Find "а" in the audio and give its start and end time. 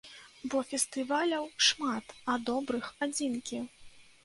2.33-2.39